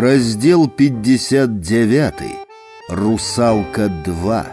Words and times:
Раздел 0.00 0.68
59. 0.68 2.14
Русалка 2.88 3.88
2. 3.88 4.46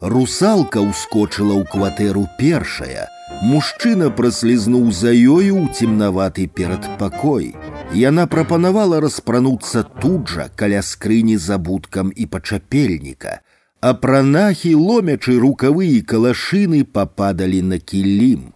Русалка 0.00 0.80
ускочила 0.80 1.54
ў 1.54 1.64
кватэру 1.70 2.26
першая. 2.38 3.06
Мужчына 3.42 4.10
праслізнуў 4.10 4.90
за 4.90 5.14
ёю 5.14 5.62
ў 5.62 5.70
цемнаваты 5.70 6.48
перадпакой. 6.48 7.54
Яна 7.94 8.26
прапанавала 8.26 8.98
распрануцца 8.98 9.86
тут 10.02 10.26
жа 10.26 10.48
каля 10.56 10.82
скрыні 10.82 11.38
забуткам 11.38 12.10
і 12.10 12.26
пачапельніка. 12.26 13.40
А 13.80 13.94
пранахі, 13.94 14.74
ломячы 14.74 15.38
рукавы 15.38 15.86
і 15.94 16.02
калашыны 16.02 16.82
пападалі 16.82 17.62
на 17.62 17.78
кілім. 17.78 18.50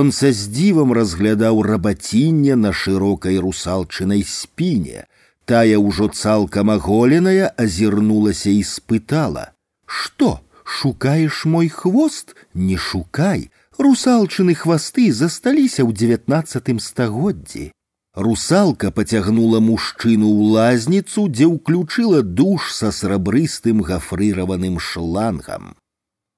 Ён 0.00 0.12
са 0.16 0.30
здзівам 0.32 0.92
разглядаў 0.96 1.60
рабацінне 1.66 2.56
на 2.56 2.72
шырокай 2.72 3.36
русалчынай 3.42 4.22
спіне. 4.24 5.04
Тая 5.44 5.76
ўжо 5.76 6.08
цалкам 6.08 6.70
аголеная 6.72 7.52
азірнулася 7.60 8.48
і 8.48 8.62
спытала: « 8.64 9.86
Што, 9.86 10.40
шукаеш 10.64 11.44
мой 11.44 11.68
хвост, 11.68 12.32
не 12.54 12.78
шукай, 12.80 13.50
русалчыны 13.76 14.54
хвасты 14.54 15.12
засталіся 15.12 15.84
ў 15.84 15.92
девятнаццатым 15.92 16.80
стагоддзі. 16.80 17.70
Русалка 18.14 18.90
пацягнула 18.94 19.58
мужчыну 19.60 20.30
ў 20.30 20.54
лазніцу, 20.56 21.28
дзе 21.28 21.50
ўключыла 21.50 22.22
душ 22.22 22.70
са 22.72 22.94
срабрыстым 22.94 23.82
гафрыраваным 23.82 24.78
шлангам. 24.78 25.74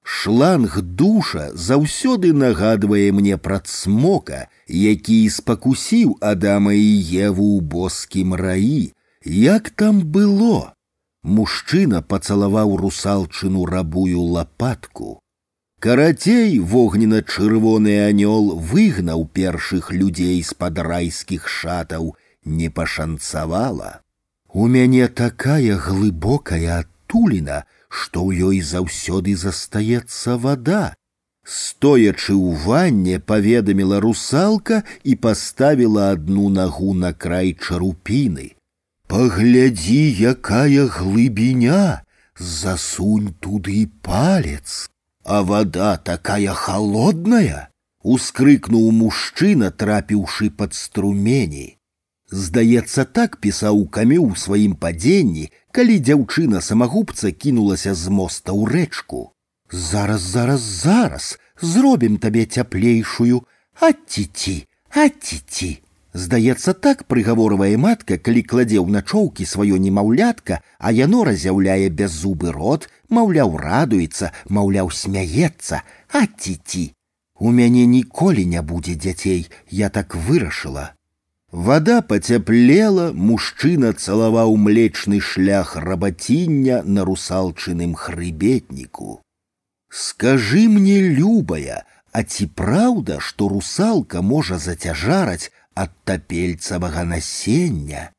Шланг 0.03 0.81
душа 0.81 1.49
заўсёды 1.53 2.31
нагадвае 2.33 3.11
мне 3.11 3.35
пра 3.37 3.59
цмока, 3.59 4.47
які 4.67 5.17
спакусіў 5.37 6.15
Адама 6.21 6.73
і 6.73 6.89
Еву 7.27 7.47
ў 7.57 7.61
боскім 7.61 8.33
раі. 8.33 8.93
Як 9.23 9.69
там 9.69 10.01
было? 10.07 10.73
Мужчына 11.23 12.01
пацалаваў 12.01 12.77
русалчыну 12.79 13.65
рабую 13.65 14.23
лапатку. 14.23 15.19
Карацей 15.79 16.57
вогнена-чырвоны 16.59 18.07
анёл 18.07 18.55
выгнаў 18.55 19.27
першых 19.27 19.91
людзей 19.91 20.41
з-пад 20.41 20.79
райскіх 20.79 21.47
шатаў, 21.47 22.15
не 22.43 22.69
пашанцавала. 22.69 24.01
У 24.53 24.67
мяне 24.67 25.07
такая 25.07 25.77
глыбокая 25.77 26.79
адтуліна, 26.79 27.65
што 27.91 28.23
ў 28.27 28.51
ёй 28.51 28.57
заўсёды 28.61 29.35
застаецца 29.35 30.37
вада. 30.37 30.95
Стоячы 31.47 32.35
ў 32.35 32.59
ванне 32.67 33.19
паведаміла 33.31 33.99
русалка 34.03 34.83
і 35.03 35.15
паставіла 35.15 36.11
адну 36.11 36.49
нагу 36.49 36.93
на 36.93 37.13
край 37.13 37.55
чарупіны. 37.55 38.51
Паглядзі, 39.07 40.03
якая 40.35 40.91
глыбіня, 40.91 42.03
засунь 42.35 43.31
туды 43.39 43.87
палец, 44.03 44.89
а 45.23 45.41
вода 45.43 45.95
такая 45.95 46.51
холодная, 46.51 47.69
ускрыкнуў 48.03 48.91
мужчына, 48.91 49.71
трапіўшы 49.71 50.51
пад 50.51 50.75
струмені. 50.75 51.79
Здаецца, 52.31 53.05
так 53.05 53.37
пісаў 53.39 53.85
камю 53.87 54.19
ў 54.27 54.35
сваім 54.35 54.75
падзенні, 54.75 55.47
калі 55.71 55.95
дзяўчына 56.03 56.59
самагубца 56.59 57.31
кінулася 57.31 57.93
з 57.95 58.11
моста 58.11 58.51
ў 58.51 58.67
рэчку. 58.67 59.31
Зараз, 59.71 60.21
зараз, 60.21 60.61
зараз 60.61 61.37
зробім 61.61 62.17
табе 62.17 62.43
цяплейшую, 62.45 63.43
ацці, 63.79 64.67
ацці. 64.91 65.71
Здаецца, 66.17 66.73
так 66.73 67.05
прыгаворвае 67.07 67.77
матка, 67.77 68.17
калі 68.19 68.43
кладзе 68.43 68.81
ў 68.83 68.91
начоўкі 68.91 69.47
сваё 69.47 69.79
немаўлятка, 69.79 70.59
а 70.79 70.91
яно 70.91 71.23
разяўляе 71.23 71.87
бяззубы 71.87 72.51
рот, 72.51 72.89
маўляў, 73.07 73.55
радуецца, 73.55 74.33
маўляў, 74.49 74.91
смяецца, 74.91 75.83
ацці. 76.11 76.91
У 77.39 77.55
мяне 77.55 77.85
ніколі 77.85 78.43
не 78.43 78.61
будзе 78.61 78.99
дзяцей, 78.99 79.47
я 79.69 79.89
так 79.89 80.15
вырашыла. 80.15 80.97
Вода 81.51 82.01
пацяплела, 82.01 83.11
мужчына 83.13 83.93
цалаваў 83.93 84.57
млечны 84.63 85.19
шлях 85.21 85.77
рабаціння 85.77 86.81
на 86.83 87.05
русалчыным 87.07 87.95
хрыбетніку. 87.95 89.21
Скажы 89.89 90.67
мне, 90.67 90.99
любая, 90.99 91.85
а 92.11 92.23
ці 92.23 92.47
праўда, 92.51 93.19
што 93.23 93.47
русалка 93.47 94.21
можа 94.21 94.59
зацяжараць 94.59 95.51
ад 95.73 95.95
тапельцавага 96.03 97.07
насення? 97.07 98.11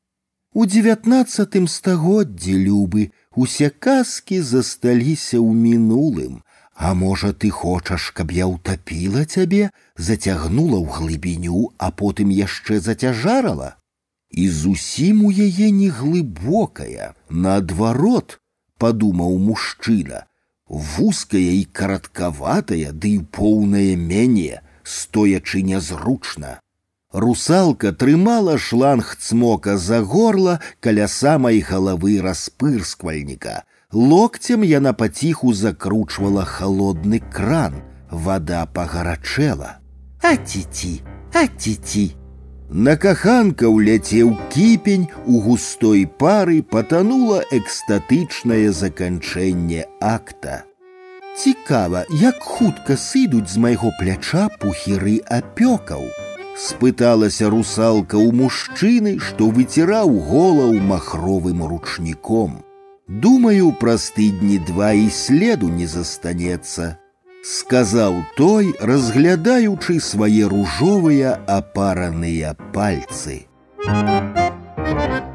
У 0.54 0.64
девятнаццатым 0.64 1.68
стагоддзі 1.68 2.56
любы 2.56 3.12
усе 3.36 3.68
казкі 3.68 4.40
засталіся 4.40 5.36
ў 5.36 5.52
мінулым, 5.52 6.40
а 6.78 6.94
можа, 6.94 7.32
ты 7.32 7.50
хочаш, 7.50 8.10
каб 8.14 8.30
я 8.30 8.46
ўтапіла 8.46 9.24
цябе, 9.26 9.70
зацягнула 9.96 10.78
ў 10.78 10.86
глыбіню, 10.86 11.74
а 11.76 11.90
потым 11.90 12.30
яшчэ 12.30 12.78
зацяжарала? 12.78 13.74
І 14.30 14.46
зусім 14.48 15.24
у 15.26 15.30
яе 15.34 15.70
не 15.74 15.90
глыбокая, 15.90 17.14
наадварот, 17.28 18.38
падумаў 18.78 19.38
мужчына, 19.42 20.24
вузкая 20.68 21.58
і 21.58 21.64
караткаватая, 21.64 22.92
ды 22.92 23.18
і 23.18 23.20
поўнае 23.26 23.98
мяне, 23.98 24.62
стоячы 24.84 25.62
нязручна. 25.66 26.60
Русалка 27.10 27.90
трымала 27.92 28.58
шланг 28.58 29.16
цмока 29.16 29.78
за 29.78 30.02
горла 30.02 30.60
каля 30.80 31.08
самай 31.08 31.58
галавы 31.58 32.20
распырсквальніка, 32.20 33.64
Локтем 33.92 34.64
яна 34.64 34.92
паціху 34.92 35.54
закручвала 35.54 36.44
холодны 36.44 37.22
кран, 37.32 37.80
вода 38.10 38.66
пагарачэла. 38.66 39.80
Аціці, 40.20 41.00
аціці. 41.32 42.12
На 42.68 42.96
каханка 43.00 43.64
ўляцеў 43.72 44.36
кіпень, 44.52 45.08
у 45.24 45.40
густой 45.40 46.04
пары 46.04 46.60
патанула 46.60 47.40
экстатычнае 47.48 48.76
заканчэнне 48.76 49.88
акта. 50.04 50.68
Цікава, 51.38 52.04
як 52.12 52.44
хутка 52.44 52.92
сыдуць 52.92 53.48
з 53.48 53.56
майго 53.56 53.88
пляча 53.96 54.52
пухіры 54.60 55.24
апёкаў. 55.24 56.04
Спыталася 56.60 57.48
русалка 57.48 58.20
ў 58.20 58.36
мужчыны, 58.36 59.16
што 59.16 59.48
выціраў 59.48 60.12
голаў 60.28 60.76
махровым 60.76 61.64
ручніком. 61.64 62.68
Думаю, 63.12 63.72
праз 63.80 64.10
тыдні 64.16 64.58
два 64.68 64.92
і 64.92 65.08
следу 65.10 65.68
не 65.72 65.86
застанецца, 65.88 66.96
сказаў 67.42 68.20
той, 68.36 68.74
разглядаючы 68.80 69.96
свае 70.00 70.44
ружовыя 70.52 71.38
апараныя 71.46 72.52
пальцы. 72.76 73.44
Thank 73.88 74.36
you. 74.36 75.31